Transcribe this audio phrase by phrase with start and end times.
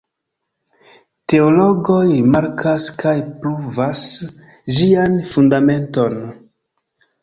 [1.33, 3.15] Teologoj rimarkas kaj
[3.45, 4.09] pruvas
[4.81, 6.23] ĝian fundamenton.